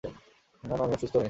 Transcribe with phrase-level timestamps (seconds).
[0.03, 1.19] না, না, আমি অসুস্থ নই।